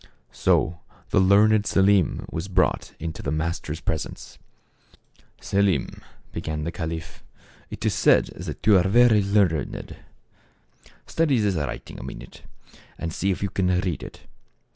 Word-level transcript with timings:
So 0.31 0.79
the 1.11 1.19
learned 1.19 1.67
Selim 1.67 2.25
was 2.31 2.47
brought 2.47 2.93
into 2.99 3.21
the 3.21 3.29
master's 3.31 3.79
presence." 3.81 4.39
Selim," 5.49 6.01
began 6.31 6.63
the 6.63 6.71
caliph, 6.71 7.23
"it 7.69 7.85
is 7.85 7.93
said 7.93 8.25
that 8.35 8.65
you 8.65 8.79
are 8.79 8.87
very 8.87 9.21
learned; 9.21 9.95
study 11.05 11.37
this 11.39 11.53
writing 11.53 11.99
a 11.99 12.03
minute, 12.03 12.41
aud 12.99 13.13
see 13.13 13.29
if 13.29 13.43
you 13.43 13.51
can 13.51 13.67
read 13.81 14.01
it. 14.01 14.21